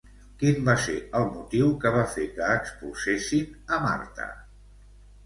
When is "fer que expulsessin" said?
2.13-3.77